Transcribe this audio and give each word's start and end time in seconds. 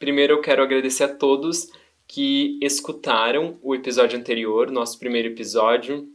Primeiro 0.00 0.32
eu 0.32 0.40
quero 0.40 0.62
agradecer 0.62 1.04
a 1.04 1.14
todos 1.14 1.70
que 2.08 2.58
escutaram 2.62 3.58
o 3.62 3.74
episódio 3.74 4.18
anterior, 4.18 4.70
nosso 4.70 4.98
primeiro 4.98 5.28
episódio, 5.28 6.08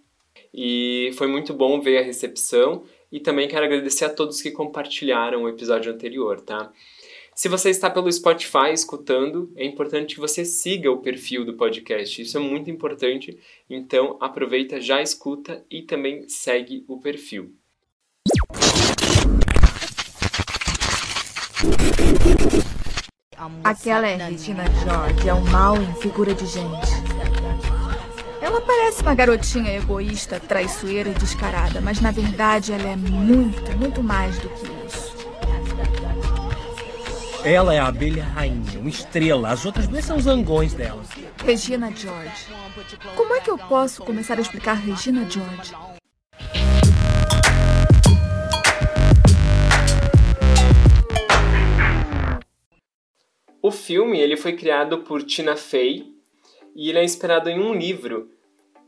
e 0.52 1.12
foi 1.16 1.28
muito 1.28 1.54
bom 1.54 1.80
ver 1.80 2.00
a 2.00 2.02
recepção. 2.02 2.84
E 3.12 3.20
também 3.20 3.48
quero 3.48 3.64
agradecer 3.64 4.06
a 4.06 4.10
todos 4.10 4.42
que 4.42 4.50
compartilharam 4.50 5.44
o 5.44 5.48
episódio 5.48 5.94
anterior, 5.94 6.42
tá? 6.42 6.74
Se 7.36 7.48
você 7.48 7.70
está 7.70 7.88
pelo 7.88 8.12
Spotify 8.12 8.74
escutando, 8.74 9.54
é 9.56 9.64
importante 9.64 10.16
que 10.16 10.20
você 10.20 10.44
siga 10.44 10.90
o 10.92 11.02
perfil 11.02 11.46
do 11.46 11.54
podcast. 11.54 12.24
Isso 12.24 12.38
é 12.38 12.42
muito 12.42 12.72
importante. 12.72 13.38
Então 13.70 14.18
aproveita, 14.20 14.82
já 14.82 15.00
escuta 15.00 15.64
e 15.70 15.84
também 15.84 16.28
segue 16.28 16.84
o 16.88 17.00
perfil. 17.00 17.54
Aquela 23.64 24.08
é 24.08 24.16
Regina 24.16 24.64
George, 24.84 25.30
é 25.30 25.34
um 25.34 25.44
mal 25.50 25.76
em 25.82 25.94
figura 25.96 26.34
de 26.34 26.46
gente. 26.46 26.92
Ela 28.42 28.62
parece 28.62 29.02
uma 29.02 29.16
garotinha 29.16 29.76
egoísta, 29.76 30.40
traiçoeira 30.40 31.10
e 31.10 31.14
descarada, 31.14 31.82
mas 31.82 32.00
na 32.00 32.12
verdade 32.12 32.72
ela 32.72 32.88
é 32.90 32.96
muito, 32.96 33.78
muito 33.78 34.04
mais 34.04 34.38
do 34.40 34.50
que 34.50 34.66
isso. 34.88 35.16
Ela 37.44 37.76
é 37.76 37.80
a 37.80 37.88
abelha 37.88 38.24
rainha, 38.24 38.80
uma 38.80 38.90
estrela. 38.90 39.50
As 39.50 39.66
outras 39.66 39.88
duas 39.88 40.04
são 40.04 40.20
zangões 40.20 40.74
dela. 40.74 41.04
Regina 41.44 41.92
George. 41.96 42.48
Como 43.16 43.36
é 43.36 43.42
que 43.42 43.52
eu 43.52 43.58
posso 43.58 44.04
começar 44.04 44.38
a 44.38 44.42
explicar 44.42 44.74
Regina 44.74 45.30
George? 45.30 45.74
O 53.66 53.72
filme 53.72 54.20
ele 54.20 54.38
foi 54.38 54.54
criado 54.54 55.00
por 55.00 55.24
Tina 55.24 55.56
Fey 55.56 56.14
e 56.76 56.88
ele 56.88 57.00
é 57.00 57.04
inspirado 57.04 57.50
em 57.50 57.60
um 57.60 57.74
livro. 57.74 58.30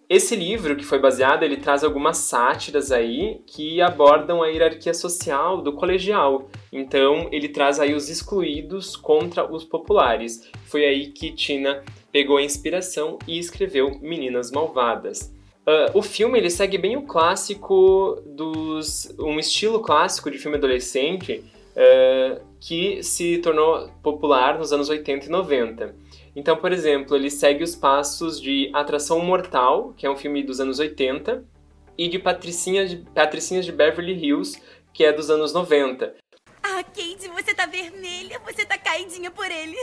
Esse 0.08 0.36
livro 0.36 0.76
que 0.76 0.86
foi 0.86 1.00
baseado, 1.00 1.42
ele 1.42 1.58
traz 1.58 1.84
algumas 1.84 2.18
sátiras 2.18 2.92
aí 2.92 3.42
que 3.48 3.82
abordam 3.82 4.44
a 4.44 4.48
hierarquia 4.50 4.94
social 4.94 5.64
do 5.64 5.74
colegial. 5.74 6.48
Então, 6.72 7.28
ele 7.32 7.50
traz 7.50 7.80
aí 7.80 7.96
os 7.96 8.08
excluídos 8.08 8.96
contra 8.96 9.52
os 9.52 9.64
populares. 9.64 10.48
Foi 10.66 10.86
aí 10.86 11.08
que 11.08 11.32
Tina 11.32 11.84
pegou 12.12 12.38
a 12.38 12.44
inspiração 12.44 13.18
e 13.28 13.40
escreveu 13.40 13.98
Meninas 14.00 14.52
Malvadas. 14.52 15.34
Uh, 15.66 15.98
o 15.98 16.04
filme 16.04 16.38
ele 16.38 16.52
segue 16.52 16.78
bem 16.78 16.96
o 16.96 17.02
clássico 17.02 18.22
dos 18.28 19.12
um 19.18 19.40
estilo 19.40 19.80
clássico 19.80 20.30
de 20.30 20.38
filme 20.38 20.56
adolescente 20.56 21.44
uh, 21.76 22.47
que 22.60 23.04
se 23.04 23.38
tornou 23.40 23.90
popular 24.02 24.58
nos 24.58 24.72
anos 24.74 24.90
80 24.90 25.26
e 25.26 25.30
90. 25.30 25.96
Então, 26.36 26.56
por 26.58 26.72
exemplo, 26.72 27.16
ele 27.16 27.30
segue 27.30 27.64
os 27.64 27.76
passos 27.76 28.40
de 28.40 28.70
Atração 28.74 29.20
Mortal, 29.20 29.94
que 29.98 30.06
é 30.06 30.10
um 30.10 30.16
filme 30.16 30.44
dos 30.44 30.60
anos 30.60 30.80
80, 30.80 31.44
e 31.98 32.08
de 32.08 32.20
Patricinhas 32.20 32.92
de, 32.92 32.98
Patricinhas 32.98 33.66
de 33.66 33.72
Beverly 33.72 34.14
Hills, 34.14 34.62
que 34.94 35.04
é 35.04 35.12
dos 35.12 35.30
anos 35.30 35.54
90. 35.54 36.16
Ah, 36.62 36.84
Kate, 36.84 37.28
você 37.30 37.54
tá 37.56 37.66
vermelha, 37.66 38.40
você 38.46 38.66
tá 38.66 38.78
caidinha 38.78 39.32
por 39.32 39.50
ele. 39.50 39.78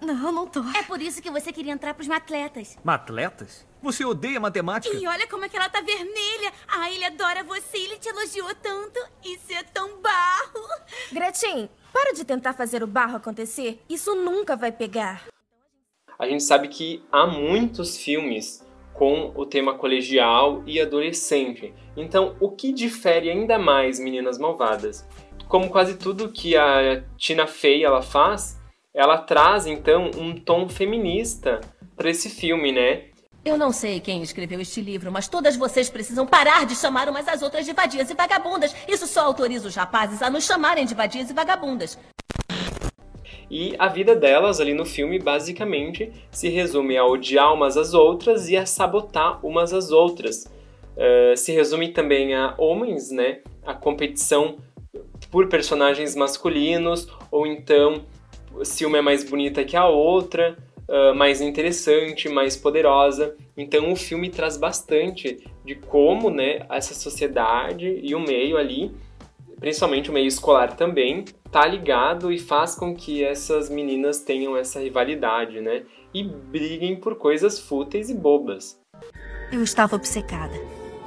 Não, 0.00 0.30
não 0.30 0.46
tô. 0.46 0.60
É 0.76 0.82
por 0.84 1.02
isso 1.02 1.20
que 1.20 1.30
você 1.30 1.52
queria 1.52 1.72
entrar 1.72 1.94
pros 1.94 2.06
matletas. 2.06 2.76
Matletas? 2.84 3.66
Você 3.82 4.04
odeia 4.04 4.38
matemática? 4.38 4.94
E 4.96 5.06
olha 5.06 5.26
como 5.26 5.44
é 5.44 5.48
que 5.48 5.56
ela 5.56 5.68
tá 5.68 5.80
vermelha. 5.80 6.52
Ah, 6.68 6.90
ele 6.90 7.04
adora 7.04 7.42
você, 7.44 7.78
ele 7.78 7.98
te 7.98 8.08
elogiou 8.08 8.52
tanto. 8.56 9.00
Isso 9.24 9.52
é 9.52 9.62
tão 9.62 10.00
barro. 10.00 10.68
Gretchen, 11.12 11.68
para 11.92 12.12
de 12.12 12.24
tentar 12.24 12.52
fazer 12.52 12.82
o 12.82 12.86
barro 12.86 13.16
acontecer. 13.16 13.80
Isso 13.88 14.14
nunca 14.14 14.56
vai 14.56 14.72
pegar. 14.72 15.26
A 16.18 16.26
gente 16.26 16.42
sabe 16.42 16.68
que 16.68 17.02
há 17.12 17.26
muitos 17.26 17.96
filmes 17.96 18.66
com 18.92 19.32
o 19.36 19.46
tema 19.46 19.74
colegial 19.74 20.62
e 20.66 20.80
adolescente. 20.80 21.72
Então, 21.96 22.34
o 22.40 22.50
que 22.50 22.72
difere 22.72 23.30
ainda 23.30 23.56
mais 23.56 24.00
Meninas 24.00 24.38
Malvadas? 24.38 25.06
Como 25.46 25.70
quase 25.70 25.96
tudo 25.96 26.32
que 26.32 26.56
a 26.56 27.04
Tina 27.16 27.46
Fey 27.46 27.84
ela 27.84 28.02
faz, 28.02 28.60
ela 28.92 29.18
traz 29.18 29.66
então 29.66 30.10
um 30.16 30.34
tom 30.34 30.68
feminista 30.68 31.60
para 31.96 32.10
esse 32.10 32.28
filme, 32.28 32.72
né? 32.72 33.04
Eu 33.44 33.56
não 33.56 33.72
sei 33.72 34.00
quem 34.00 34.22
escreveu 34.22 34.60
este 34.60 34.80
livro, 34.80 35.12
mas 35.12 35.28
todas 35.28 35.56
vocês 35.56 35.88
precisam 35.88 36.26
parar 36.26 36.66
de 36.66 36.74
chamar 36.74 37.08
umas 37.08 37.28
às 37.28 37.40
outras 37.40 37.64
de 37.64 37.72
vadias 37.72 38.10
e 38.10 38.14
vagabundas. 38.14 38.74
Isso 38.86 39.06
só 39.06 39.20
autoriza 39.20 39.68
os 39.68 39.76
rapazes 39.76 40.20
a 40.22 40.28
nos 40.28 40.44
chamarem 40.44 40.84
de 40.84 40.94
vadias 40.94 41.30
e 41.30 41.32
vagabundas. 41.32 41.98
E 43.50 43.74
a 43.78 43.88
vida 43.88 44.14
delas 44.14 44.60
ali 44.60 44.74
no 44.74 44.84
filme 44.84 45.18
basicamente 45.18 46.12
se 46.30 46.48
resume 46.48 46.98
a 46.98 47.06
odiar 47.06 47.54
umas 47.54 47.76
às 47.76 47.94
outras 47.94 48.48
e 48.48 48.56
a 48.56 48.66
sabotar 48.66 49.44
umas 49.44 49.72
às 49.72 49.90
outras. 49.90 50.44
Uh, 50.96 51.36
se 51.36 51.52
resume 51.52 51.88
também 51.88 52.34
a 52.34 52.54
homens, 52.58 53.10
né? 53.10 53.40
A 53.64 53.72
competição 53.72 54.58
por 55.30 55.48
personagens 55.48 56.14
masculinos, 56.14 57.08
ou 57.30 57.46
então 57.46 58.04
se 58.64 58.84
uma 58.84 58.98
é 58.98 59.00
mais 59.00 59.24
bonita 59.24 59.64
que 59.64 59.76
a 59.76 59.86
outra, 59.86 60.56
uh, 60.88 61.14
mais 61.14 61.40
interessante, 61.40 62.28
mais 62.28 62.56
poderosa. 62.56 63.36
Então 63.56 63.92
o 63.92 63.96
filme 63.96 64.30
traz 64.30 64.56
bastante 64.56 65.44
de 65.64 65.74
como 65.74 66.30
né, 66.30 66.66
essa 66.70 66.94
sociedade 66.94 68.00
e 68.02 68.14
o 68.14 68.20
meio 68.20 68.56
ali, 68.56 68.90
principalmente 69.60 70.10
o 70.10 70.12
meio 70.12 70.26
escolar 70.26 70.74
também, 70.74 71.24
tá 71.50 71.66
ligado 71.66 72.32
e 72.32 72.38
faz 72.38 72.74
com 72.74 72.94
que 72.94 73.22
essas 73.22 73.68
meninas 73.68 74.20
tenham 74.20 74.56
essa 74.56 74.80
rivalidade, 74.80 75.60
né? 75.60 75.82
E 76.14 76.22
briguem 76.24 76.96
por 76.96 77.16
coisas 77.16 77.60
fúteis 77.60 78.08
e 78.08 78.14
bobas. 78.14 78.80
Eu 79.52 79.62
estava 79.62 79.96
obcecada. 79.96 80.54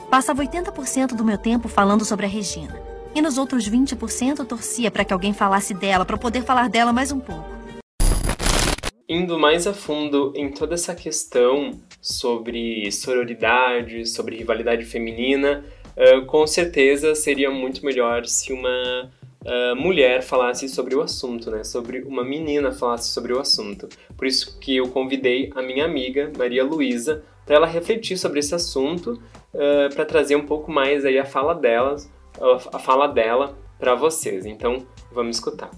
Passava 0.09 0.43
80% 0.43 1.15
do 1.15 1.23
meu 1.23 1.37
tempo 1.37 1.67
falando 1.67 2.03
sobre 2.03 2.25
a 2.25 2.29
Regina. 2.29 2.79
E 3.15 3.21
nos 3.21 3.37
outros 3.37 3.69
20% 3.69 4.45
torcia 4.45 4.91
para 4.91 5.03
que 5.03 5.13
alguém 5.13 5.33
falasse 5.33 5.73
dela, 5.73 6.05
para 6.05 6.17
poder 6.17 6.43
falar 6.43 6.69
dela 6.69 6.93
mais 6.93 7.11
um 7.11 7.19
pouco 7.19 7.60
indo 9.11 9.37
mais 9.37 9.67
a 9.67 9.73
fundo 9.73 10.31
em 10.37 10.49
toda 10.49 10.75
essa 10.75 10.95
questão 10.95 11.71
sobre 11.99 12.89
sororidade, 12.93 14.05
sobre 14.05 14.37
rivalidade 14.37 14.85
feminina, 14.85 15.65
uh, 15.97 16.25
com 16.25 16.47
certeza 16.47 17.13
seria 17.13 17.51
muito 17.51 17.85
melhor 17.85 18.25
se 18.25 18.53
uma 18.53 19.11
uh, 19.43 19.75
mulher 19.75 20.23
falasse 20.23 20.69
sobre 20.69 20.95
o 20.95 21.01
assunto, 21.01 21.51
né? 21.51 21.61
Sobre 21.65 22.03
uma 22.03 22.23
menina 22.23 22.71
falasse 22.71 23.09
sobre 23.09 23.33
o 23.33 23.39
assunto. 23.41 23.89
Por 24.15 24.25
isso 24.25 24.57
que 24.59 24.77
eu 24.77 24.87
convidei 24.87 25.51
a 25.55 25.61
minha 25.61 25.83
amiga 25.83 26.31
Maria 26.37 26.63
Luísa 26.63 27.21
para 27.45 27.57
ela 27.57 27.67
refletir 27.67 28.17
sobre 28.17 28.39
esse 28.39 28.55
assunto, 28.55 29.21
uh, 29.53 29.93
para 29.93 30.05
trazer 30.05 30.37
um 30.37 30.45
pouco 30.45 30.71
mais 30.71 31.03
aí 31.03 31.19
a 31.19 31.25
fala 31.25 31.53
delas, 31.53 32.09
a 32.71 32.79
fala 32.79 33.07
dela 33.07 33.57
para 33.77 33.93
vocês. 33.93 34.45
Então, 34.45 34.85
vamos 35.11 35.35
escutar. 35.35 35.69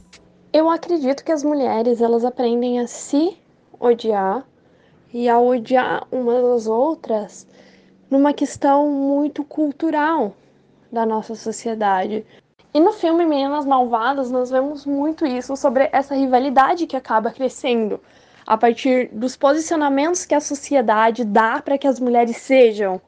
Eu 0.53 0.69
acredito 0.69 1.25
que 1.25 1.31
as 1.31 1.43
mulheres 1.43 1.99
elas 1.99 2.23
aprendem 2.23 2.79
a 2.79 2.85
se 2.85 3.35
odiar 3.79 4.45
e 5.11 5.27
a 5.27 5.39
odiar 5.39 6.05
umas 6.11 6.45
às 6.45 6.67
outras 6.67 7.47
numa 8.07 8.31
questão 8.33 8.87
muito 8.87 9.43
cultural 9.43 10.35
da 10.91 11.07
nossa 11.07 11.33
sociedade. 11.33 12.23
E 12.71 12.79
no 12.79 12.93
filme 12.93 13.25
Meninas 13.25 13.65
Malvadas 13.65 14.29
nós 14.29 14.51
vemos 14.51 14.85
muito 14.85 15.25
isso 15.25 15.55
sobre 15.57 15.89
essa 15.91 16.13
rivalidade 16.13 16.85
que 16.85 16.95
acaba 16.95 17.31
crescendo 17.31 17.99
a 18.45 18.55
partir 18.55 19.09
dos 19.11 19.35
posicionamentos 19.35 20.23
que 20.23 20.35
a 20.35 20.39
sociedade 20.39 21.25
dá 21.25 21.63
para 21.63 21.79
que 21.79 21.87
as 21.87 21.99
mulheres 21.99 22.37
sejam. 22.37 23.01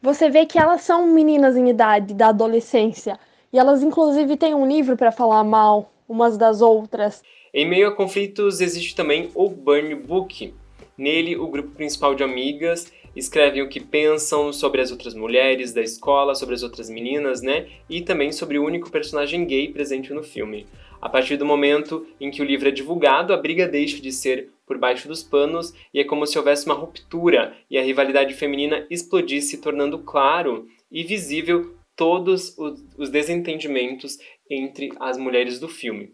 Você 0.00 0.30
vê 0.30 0.46
que 0.46 0.60
elas 0.60 0.82
são 0.82 1.08
meninas 1.08 1.56
em 1.56 1.68
idade 1.70 2.14
da 2.14 2.28
adolescência 2.28 3.18
e 3.52 3.58
elas 3.58 3.82
inclusive 3.82 4.36
têm 4.36 4.54
um 4.54 4.64
livro 4.64 4.96
para 4.96 5.10
falar 5.10 5.42
mal 5.42 5.90
umas 6.08 6.36
das 6.36 6.60
outras. 6.60 7.22
Em 7.52 7.68
meio 7.68 7.88
a 7.88 7.92
conflitos 7.92 8.60
existe 8.60 8.94
também 8.94 9.30
o 9.34 9.48
Burn 9.48 9.94
Book. 9.94 10.52
Nele, 10.96 11.36
o 11.36 11.48
grupo 11.48 11.70
principal 11.70 12.14
de 12.14 12.22
amigas 12.22 12.92
escrevem 13.16 13.62
o 13.62 13.68
que 13.68 13.80
pensam 13.80 14.52
sobre 14.52 14.80
as 14.80 14.90
outras 14.90 15.14
mulheres 15.14 15.72
da 15.72 15.80
escola, 15.80 16.34
sobre 16.34 16.54
as 16.54 16.62
outras 16.62 16.90
meninas, 16.90 17.42
né? 17.42 17.68
E 17.88 18.00
também 18.00 18.32
sobre 18.32 18.58
o 18.58 18.64
único 18.64 18.90
personagem 18.90 19.44
gay 19.44 19.68
presente 19.68 20.12
no 20.12 20.22
filme. 20.22 20.66
A 21.00 21.08
partir 21.08 21.36
do 21.36 21.44
momento 21.44 22.06
em 22.20 22.30
que 22.30 22.40
o 22.40 22.44
livro 22.44 22.68
é 22.68 22.72
divulgado, 22.72 23.32
a 23.32 23.36
briga 23.36 23.68
deixa 23.68 24.00
de 24.00 24.10
ser 24.10 24.48
por 24.66 24.78
baixo 24.78 25.06
dos 25.06 25.22
panos 25.22 25.74
e 25.92 26.00
é 26.00 26.04
como 26.04 26.26
se 26.26 26.38
houvesse 26.38 26.66
uma 26.66 26.74
ruptura 26.74 27.54
e 27.70 27.76
a 27.76 27.82
rivalidade 27.82 28.34
feminina 28.34 28.86
explodisse, 28.88 29.58
tornando 29.58 29.98
claro 29.98 30.66
e 30.90 31.02
visível 31.02 31.74
todos 31.96 32.56
os 32.96 33.10
desentendimentos 33.10 34.18
entre 34.50 34.92
as 35.00 35.16
mulheres 35.16 35.58
do 35.58 35.68
filme. 35.68 36.12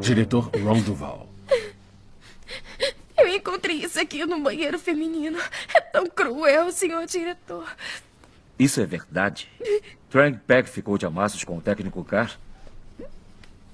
Diretor 0.00 0.50
Ron 0.56 0.80
Duval. 0.82 1.28
Eu 3.16 3.28
encontrei 3.28 3.76
isso 3.76 4.00
aqui 4.00 4.24
no 4.26 4.40
banheiro 4.40 4.78
feminino. 4.78 5.38
É 5.74 5.80
tão 5.80 6.06
cruel, 6.06 6.72
senhor 6.72 7.06
diretor. 7.06 7.74
Isso 8.58 8.80
é 8.80 8.86
verdade? 8.86 9.48
Trank 10.10 10.38
Peck 10.46 10.68
ficou 10.68 10.98
de 10.98 11.06
amassos 11.06 11.44
com 11.44 11.56
o 11.56 11.60
técnico 11.60 12.04
Carr? 12.04 12.38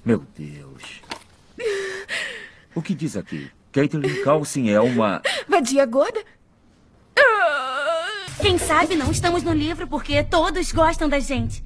Meu 0.05 0.25
Deus. 0.37 1.03
O 2.75 2.83
que 2.83 2.95
diz 2.95 3.17
aqui? 3.17 3.51
Caitlin 3.73 4.23
Calcin 4.23 4.71
é 4.71 4.81
uma... 4.81 5.23
Vadia 5.49 5.85
gorda? 5.85 6.23
Quem 8.49 8.57
sabe 8.57 8.97
não 8.97 9.11
estamos 9.11 9.43
no 9.43 9.53
livro 9.53 9.87
porque 9.87 10.25
todos 10.25 10.73
gostam 10.73 11.07
da 11.07 11.19
gente. 11.19 11.63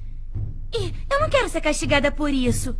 E 0.73 0.93
eu 1.09 1.21
não 1.21 1.29
quero 1.29 1.47
ser 1.47 1.61
castigada 1.61 2.11
por 2.11 2.29
isso. 2.29 2.75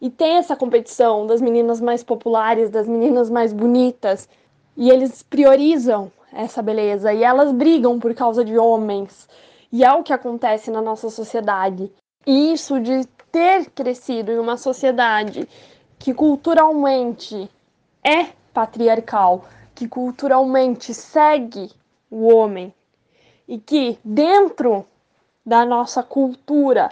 E 0.00 0.08
tem 0.08 0.38
essa 0.38 0.56
competição 0.56 1.26
das 1.26 1.42
meninas 1.42 1.82
mais 1.82 2.02
populares, 2.02 2.70
das 2.70 2.88
meninas 2.88 3.28
mais 3.28 3.52
bonitas. 3.52 4.26
E 4.74 4.88
eles 4.88 5.22
priorizam 5.22 6.10
essa 6.32 6.62
beleza. 6.62 7.12
E 7.12 7.22
elas 7.22 7.52
brigam 7.52 8.00
por 8.00 8.14
causa 8.14 8.42
de 8.42 8.56
homens. 8.56 9.28
E 9.70 9.84
é 9.84 9.92
o 9.92 10.02
que 10.02 10.14
acontece 10.14 10.70
na 10.70 10.80
nossa 10.80 11.10
sociedade. 11.10 11.92
E 12.26 12.54
isso 12.54 12.80
de 12.80 13.04
ter 13.30 13.68
crescido 13.72 14.32
em 14.32 14.38
uma 14.38 14.56
sociedade 14.56 15.46
que 15.98 16.14
culturalmente 16.14 17.50
é 18.02 18.28
patriarcal, 18.54 19.44
que 19.74 19.88
culturalmente 19.88 20.92
segue 20.94 21.70
o 22.10 22.32
homem 22.32 22.72
e 23.48 23.58
que 23.58 23.98
dentro 24.04 24.86
da 25.44 25.64
nossa 25.64 26.02
cultura 26.02 26.90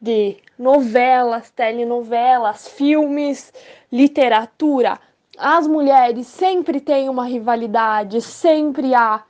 de 0.00 0.36
novelas, 0.58 1.50
telenovelas, 1.50 2.68
filmes, 2.68 3.52
literatura, 3.90 4.98
as 5.38 5.66
mulheres 5.66 6.26
sempre 6.26 6.80
têm 6.80 7.08
uma 7.08 7.24
rivalidade, 7.24 8.20
sempre 8.20 8.94
há 8.94 9.24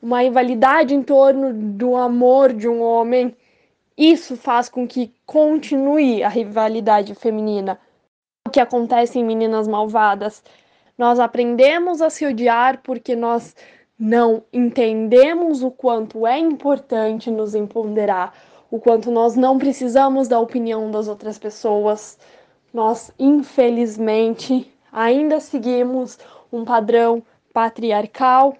uma 0.00 0.22
rivalidade 0.22 0.94
em 0.94 1.02
torno 1.02 1.52
do 1.52 1.96
amor 1.96 2.52
de 2.52 2.68
um 2.68 2.82
homem. 2.82 3.36
Isso 3.96 4.36
faz 4.36 4.68
com 4.68 4.86
que 4.86 5.12
continue 5.24 6.22
a 6.22 6.28
rivalidade 6.28 7.14
feminina. 7.14 7.78
O 8.46 8.50
que 8.50 8.60
acontece 8.60 9.18
em 9.18 9.24
Meninas 9.24 9.66
Malvadas 9.66 10.42
nós 10.96 11.20
aprendemos 11.20 12.00
a 12.00 12.08
se 12.08 12.24
odiar 12.26 12.80
porque 12.82 13.14
nós 13.14 13.54
não 13.98 14.42
entendemos 14.52 15.62
o 15.62 15.70
quanto 15.70 16.26
é 16.26 16.38
importante 16.38 17.30
nos 17.30 17.54
empoderar, 17.54 18.34
o 18.70 18.78
quanto 18.78 19.10
nós 19.10 19.36
não 19.36 19.58
precisamos 19.58 20.28
da 20.28 20.40
opinião 20.40 20.90
das 20.90 21.08
outras 21.08 21.38
pessoas. 21.38 22.18
Nós, 22.72 23.12
infelizmente, 23.18 24.72
ainda 24.92 25.40
seguimos 25.40 26.18
um 26.52 26.64
padrão 26.64 27.22
patriarcal, 27.52 28.56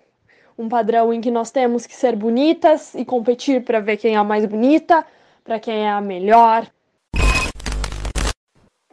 um 0.59 0.69
padrão 0.69 1.13
em 1.13 1.21
que 1.21 1.31
nós 1.31 1.51
temos 1.51 1.87
que 1.87 1.95
ser 1.95 2.17
bonitas 2.17 2.95
e 2.95 3.05
competir 3.05 3.63
para 3.63 3.81
ver 3.81 3.99
quem 3.99 4.15
é 4.15 4.17
a 4.17 4.25
mais 4.25 4.47
bonita, 4.47 5.05
para 5.45 5.61
quem 5.61 5.85
é 5.85 5.91
a 5.91 6.01
melhor. 6.01 6.67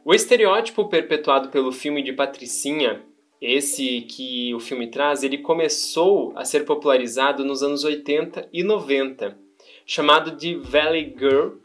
O 0.04 0.14
estereótipo 0.14 0.90
perpetuado 0.90 1.48
pelo 1.50 1.72
filme 1.72 2.04
de 2.04 2.12
Patricinha 2.12 3.02
esse 3.44 4.02
que 4.02 4.56
o 4.56 4.60
filme 4.60 4.88
traz, 4.88 5.22
ele 5.22 5.38
começou 5.38 6.32
a 6.34 6.46
ser 6.46 6.64
popularizado 6.64 7.44
nos 7.44 7.62
anos 7.62 7.84
80 7.84 8.48
e 8.54 8.64
90, 8.64 9.38
chamado 9.86 10.32
de 10.32 10.56
Valley 10.56 11.14
Girl, 11.20 11.56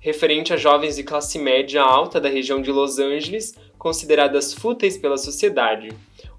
referente 0.00 0.54
a 0.54 0.56
jovens 0.56 0.96
de 0.96 1.02
classe 1.02 1.38
média 1.38 1.82
alta 1.82 2.18
da 2.18 2.30
região 2.30 2.62
de 2.62 2.72
Los 2.72 2.98
Angeles, 2.98 3.54
consideradas 3.76 4.54
fúteis 4.54 4.96
pela 4.96 5.18
sociedade. 5.18 5.90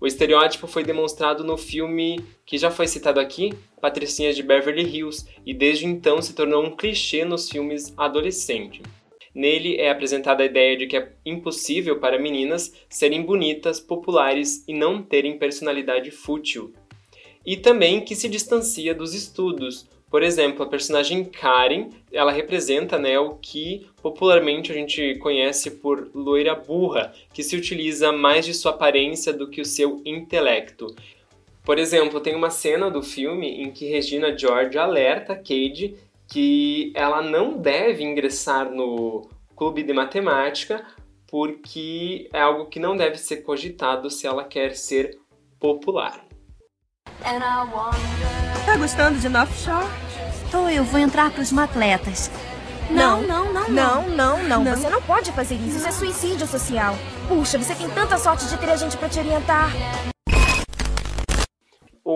O 0.02 0.08
estereótipo 0.08 0.66
foi 0.66 0.84
demonstrado 0.84 1.44
no 1.44 1.58
filme 1.58 2.20
que 2.44 2.58
já 2.58 2.72
foi 2.72 2.88
citado 2.88 3.20
aqui, 3.20 3.54
Patricinhas 3.80 4.36
de 4.36 4.42
Beverly 4.42 4.84
Hills, 4.84 5.28
e 5.46 5.54
desde 5.54 5.86
então 5.86 6.24
se 6.24 6.34
tornou 6.34 6.64
um 6.64 6.76
clichê 6.76 7.24
nos 7.24 7.48
filmes 7.48 7.94
adolescentes. 7.96 8.82
Nele 9.38 9.76
é 9.76 9.92
apresentada 9.92 10.42
a 10.42 10.48
ideia 10.48 10.76
de 10.76 10.88
que 10.88 10.98
é 10.98 11.12
impossível 11.24 12.00
para 12.00 12.18
meninas 12.18 12.74
serem 12.90 13.22
bonitas, 13.22 13.80
populares 13.80 14.64
e 14.68 14.74
não 14.74 15.04
terem 15.04 15.38
personalidade 15.38 16.10
fútil. 16.10 16.74
E 17.46 17.56
também 17.56 18.02
que 18.02 18.16
se 18.16 18.28
distancia 18.28 18.96
dos 18.96 19.14
estudos. 19.14 19.88
Por 20.10 20.24
exemplo, 20.24 20.64
a 20.64 20.68
personagem 20.68 21.24
Karen, 21.24 21.92
ela 22.12 22.32
representa 22.32 22.98
né, 22.98 23.20
o 23.20 23.36
que 23.36 23.86
popularmente 24.02 24.72
a 24.72 24.76
gente 24.76 25.14
conhece 25.20 25.70
por 25.70 26.10
loira 26.16 26.56
burra, 26.56 27.14
que 27.32 27.44
se 27.44 27.56
utiliza 27.56 28.12
mais 28.12 28.44
de 28.44 28.56
sua 28.56 28.72
aparência 28.72 29.32
do 29.32 29.48
que 29.48 29.62
o 29.62 29.66
seu 29.66 30.02
intelecto. 30.04 30.88
Por 31.64 31.78
exemplo, 31.78 32.22
tem 32.22 32.34
uma 32.34 32.50
cena 32.50 32.90
do 32.90 33.04
filme 33.04 33.62
em 33.62 33.70
que 33.70 33.86
Regina 33.86 34.36
George 34.36 34.80
alerta 34.80 35.36
Cade 35.36 35.96
que 36.28 36.92
ela 36.96 37.22
não 37.22 37.58
deve 37.58 38.04
ingressar 38.04 38.70
no 38.70 39.30
clube 39.56 39.84
de 39.84 39.94
matemática 39.94 40.86
porque 41.28 42.30
é 42.34 42.42
algo 42.42 42.68
que 42.68 42.80
não 42.80 42.96
deve 42.96 43.18
ser 43.18 43.38
cogitado 43.38 44.10
se 44.10 44.26
ela 44.26 44.44
quer 44.44 44.76
ser 44.76 45.18
popular. 45.60 46.26
Tá 48.66 48.78
gostando 48.78 49.20
de 49.20 49.28
North 49.28 49.52
Shore? 49.54 49.88
Tô, 50.52 50.70
eu 50.70 50.84
vou 50.84 51.00
entrar 51.00 51.32
pros 51.32 51.56
atletas. 51.58 52.32
Não, 52.90 53.22
não, 53.22 53.52
não, 53.52 53.70
não, 53.70 54.10
não, 54.10 54.44
não, 54.44 54.64
não. 54.64 54.76
Você 54.76 54.90
não 54.90 55.02
pode 55.02 55.32
fazer 55.34 55.56
isso. 55.56 55.78
Isso 55.78 55.88
é 55.88 55.92
suicídio 55.92 56.48
social. 56.48 56.96
Puxa, 57.28 57.58
você 57.58 57.76
tem 57.76 57.90
tanta 57.90 58.18
sorte 58.18 58.46
de 58.48 58.58
ter 58.58 58.70
a 58.70 58.78
gente 58.78 58.96
para 58.96 59.10
te 59.10 59.20
orientar. 59.20 59.70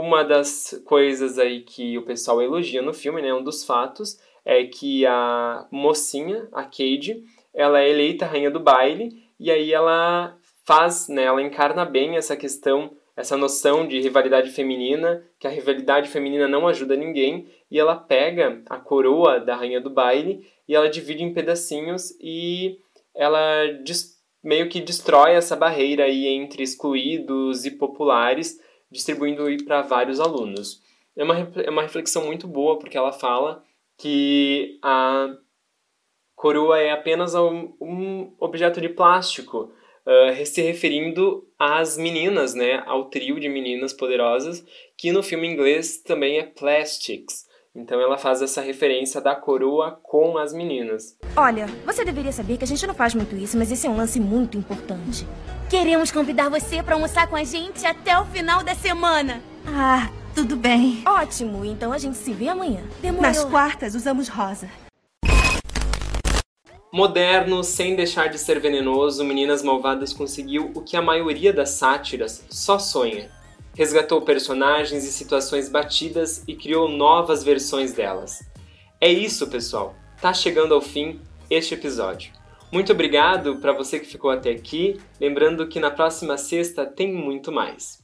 Uma 0.01 0.23
das 0.23 0.81
coisas 0.83 1.37
aí 1.37 1.61
que 1.61 1.95
o 1.95 2.01
pessoal 2.01 2.41
elogia 2.41 2.81
no 2.81 2.91
filme, 2.91 3.21
né, 3.21 3.31
um 3.31 3.43
dos 3.43 3.63
fatos, 3.63 4.19
é 4.43 4.63
que 4.63 5.05
a 5.05 5.67
mocinha, 5.69 6.49
a 6.51 6.63
Cade, 6.63 7.23
ela 7.53 7.79
é 7.79 7.87
eleita 7.87 8.25
rainha 8.25 8.49
do 8.49 8.59
baile 8.59 9.23
e 9.39 9.51
aí 9.51 9.71
ela 9.71 10.35
faz, 10.65 11.07
né, 11.07 11.25
ela 11.25 11.39
encarna 11.39 11.85
bem 11.85 12.15
essa 12.15 12.35
questão, 12.35 12.97
essa 13.15 13.37
noção 13.37 13.87
de 13.87 14.01
rivalidade 14.01 14.49
feminina, 14.49 15.23
que 15.37 15.45
a 15.45 15.51
rivalidade 15.51 16.09
feminina 16.09 16.47
não 16.47 16.67
ajuda 16.67 16.95
ninguém, 16.95 17.47
e 17.69 17.77
ela 17.77 17.95
pega 17.95 18.59
a 18.71 18.79
coroa 18.79 19.39
da 19.39 19.55
rainha 19.55 19.79
do 19.79 19.91
baile 19.91 20.43
e 20.67 20.73
ela 20.73 20.89
divide 20.89 21.23
em 21.23 21.31
pedacinhos 21.31 22.09
e 22.19 22.79
ela 23.13 23.39
meio 24.43 24.67
que 24.67 24.81
destrói 24.81 25.33
essa 25.33 25.55
barreira 25.55 26.05
aí 26.05 26.25
entre 26.25 26.63
excluídos 26.63 27.65
e 27.65 27.69
populares, 27.69 28.59
distribuindo 28.91 29.45
para 29.63 29.81
vários 29.81 30.19
alunos. 30.19 30.81
É 31.15 31.23
uma, 31.23 31.37
é 31.37 31.69
uma 31.69 31.81
reflexão 31.81 32.25
muito 32.25 32.47
boa, 32.47 32.77
porque 32.77 32.97
ela 32.97 33.11
fala 33.11 33.63
que 33.97 34.79
a 34.81 35.35
coroa 36.35 36.79
é 36.79 36.91
apenas 36.91 37.35
um, 37.35 37.73
um 37.79 38.33
objeto 38.39 38.81
de 38.81 38.89
plástico, 38.89 39.71
uh, 40.05 40.45
se 40.45 40.61
referindo 40.61 41.47
às 41.57 41.97
meninas, 41.97 42.55
né, 42.55 42.83
ao 42.87 43.05
trio 43.05 43.39
de 43.39 43.47
meninas 43.47 43.93
poderosas, 43.93 44.65
que 44.97 45.11
no 45.11 45.21
filme 45.21 45.47
inglês 45.47 45.97
também 46.01 46.39
é 46.39 46.43
Plastics. 46.43 47.49
Então 47.73 48.01
ela 48.01 48.17
faz 48.17 48.41
essa 48.41 48.59
referência 48.59 49.21
da 49.21 49.35
coroa 49.35 49.99
com 50.03 50.37
as 50.37 50.51
meninas. 50.51 51.17
Olha, 51.37 51.67
você 51.85 52.03
deveria 52.03 52.31
saber 52.31 52.57
que 52.57 52.63
a 52.63 52.67
gente 52.67 52.85
não 52.85 52.93
faz 52.93 53.15
muito 53.15 53.35
isso, 53.35 53.57
mas 53.57 53.71
esse 53.71 53.87
é 53.87 53.89
um 53.89 53.95
lance 53.95 54.19
muito 54.19 54.57
importante. 54.57 55.25
Queremos 55.71 56.11
convidar 56.11 56.49
você 56.49 56.83
para 56.83 56.95
almoçar 56.95 57.27
com 57.27 57.35
a 57.37 57.45
gente 57.45 57.85
até 57.85 58.19
o 58.19 58.25
final 58.25 58.61
da 58.61 58.75
semana. 58.75 59.41
Ah, 59.65 60.11
tudo 60.35 60.57
bem. 60.57 61.01
Ótimo, 61.07 61.63
então 61.63 61.93
a 61.93 61.97
gente 61.97 62.17
se 62.17 62.33
vê 62.33 62.49
amanhã. 62.49 62.81
Demorou. 63.01 63.21
Nas 63.21 63.45
quartas 63.45 63.95
usamos 63.95 64.27
rosa. 64.27 64.69
Moderno, 66.91 67.63
sem 67.63 67.95
deixar 67.95 68.27
de 68.27 68.37
ser 68.37 68.59
venenoso, 68.59 69.23
Meninas 69.23 69.63
Malvadas 69.63 70.11
conseguiu 70.11 70.73
o 70.75 70.81
que 70.81 70.97
a 70.97 71.01
maioria 71.01 71.53
das 71.53 71.69
sátiras 71.69 72.43
só 72.49 72.77
sonha. 72.77 73.31
Resgatou 73.73 74.21
personagens 74.23 75.05
e 75.05 75.11
situações 75.13 75.69
batidas 75.69 76.43
e 76.49 76.53
criou 76.53 76.89
novas 76.89 77.45
versões 77.45 77.93
delas. 77.93 78.39
É 78.99 79.09
isso, 79.09 79.47
pessoal. 79.47 79.95
Tá 80.19 80.33
chegando 80.33 80.73
ao 80.73 80.81
fim 80.81 81.21
este 81.49 81.75
episódio. 81.75 82.40
Muito 82.71 82.93
obrigado 82.93 83.57
para 83.57 83.73
você 83.73 83.99
que 83.99 84.07
ficou 84.07 84.31
até 84.31 84.49
aqui. 84.51 84.99
Lembrando 85.19 85.67
que 85.67 85.79
na 85.79 85.91
próxima 85.91 86.37
sexta 86.37 86.85
tem 86.85 87.11
muito 87.11 87.51
mais. 87.51 88.00